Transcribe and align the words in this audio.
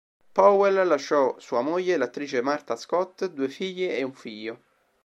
Powell 0.33 0.81
lasciò 0.87 1.37
sua 1.37 1.61
moglie, 1.61 1.95
l'attrice 1.95 2.41
Martha 2.41 2.75
Scott, 2.75 3.25
due 3.27 3.47
figlie 3.49 3.95
e 3.97 4.01
un 4.01 4.13
figlio. 4.15 4.61